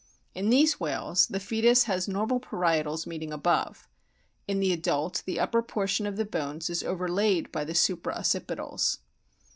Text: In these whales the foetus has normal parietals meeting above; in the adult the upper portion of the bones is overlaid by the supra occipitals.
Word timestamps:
In 0.33 0.49
these 0.49 0.79
whales 0.79 1.27
the 1.27 1.39
foetus 1.39 1.83
has 1.83 2.07
normal 2.07 2.39
parietals 2.39 3.05
meeting 3.05 3.31
above; 3.31 3.87
in 4.47 4.59
the 4.59 4.73
adult 4.73 5.21
the 5.27 5.39
upper 5.39 5.61
portion 5.61 6.07
of 6.07 6.17
the 6.17 6.25
bones 6.25 6.71
is 6.71 6.81
overlaid 6.81 7.51
by 7.51 7.63
the 7.65 7.75
supra 7.75 8.15
occipitals. 8.17 8.97